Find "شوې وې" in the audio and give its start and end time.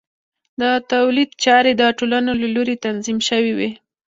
3.29-3.69